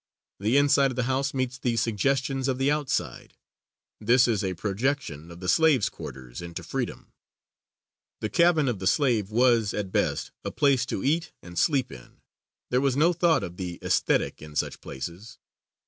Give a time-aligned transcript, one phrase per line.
[0.39, 3.35] The inside of the house meets the suggestions of the outside.
[3.99, 7.13] This is a projection of the slave's "quarters" into freedom.
[8.19, 12.17] The cabin of the slave was, at best, a place to eat and sleep in;
[12.71, 15.37] there was no thought of the esthetic in such places.